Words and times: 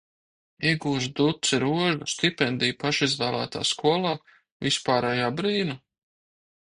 Iegūst 0.69 1.11
duci 1.19 1.59
rožu, 1.63 2.07
stipendiju 2.13 2.77
pašizvēlētā 2.85 3.63
skolā, 3.73 4.15
vispārēju 4.69 5.29
apbrīnu? 5.31 5.81